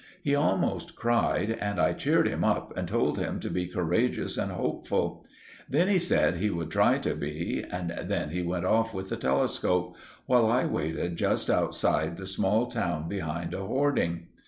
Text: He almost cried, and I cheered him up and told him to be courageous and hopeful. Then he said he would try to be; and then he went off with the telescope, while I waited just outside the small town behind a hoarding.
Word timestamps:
He 0.23 0.33
almost 0.33 0.95
cried, 0.95 1.51
and 1.51 1.79
I 1.79 1.93
cheered 1.93 2.27
him 2.27 2.43
up 2.43 2.75
and 2.75 2.87
told 2.87 3.19
him 3.19 3.39
to 3.41 3.51
be 3.51 3.67
courageous 3.67 4.35
and 4.35 4.51
hopeful. 4.51 5.23
Then 5.69 5.89
he 5.89 5.99
said 5.99 6.37
he 6.37 6.49
would 6.49 6.71
try 6.71 6.97
to 6.97 7.13
be; 7.13 7.63
and 7.69 7.91
then 8.05 8.31
he 8.31 8.41
went 8.41 8.65
off 8.65 8.95
with 8.95 9.09
the 9.09 9.15
telescope, 9.17 9.95
while 10.25 10.47
I 10.47 10.65
waited 10.65 11.17
just 11.17 11.51
outside 11.51 12.17
the 12.17 12.25
small 12.25 12.65
town 12.65 13.07
behind 13.07 13.53
a 13.53 13.63
hoarding. 13.63 14.29